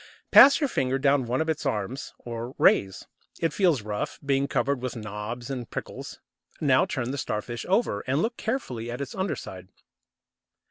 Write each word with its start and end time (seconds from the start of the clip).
Pass 0.31 0.59
your 0.59 0.67
finger 0.67 0.97
down 0.97 1.27
one 1.27 1.41
of 1.41 1.47
its 1.47 1.63
arms, 1.63 2.15
or 2.17 2.55
rays. 2.57 3.05
It 3.39 3.53
feels 3.53 3.83
rough, 3.83 4.19
being 4.25 4.47
covered 4.47 4.81
with 4.81 4.95
knobs 4.95 5.51
and 5.51 5.69
prickles. 5.69 6.19
Now 6.59 6.87
turn 6.87 7.11
the 7.11 7.19
Starfish 7.19 7.67
over, 7.69 7.99
and 8.07 8.19
look 8.19 8.35
carefully 8.35 8.89
at 8.89 8.99
its 8.99 9.13
underside. 9.13 9.67